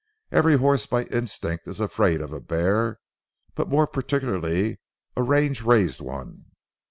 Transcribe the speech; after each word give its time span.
Every 0.31 0.55
horse 0.57 0.87
by 0.87 1.03
instinct 1.03 1.67
is 1.67 1.79
afraid 1.79 2.21
of 2.21 2.33
a 2.33 2.39
bear, 2.41 2.99
but 3.53 3.69
more 3.69 3.85
particularly 3.85 4.79
a 5.15 5.21
range 5.21 5.61
raised 5.61 6.01
one. 6.01 6.45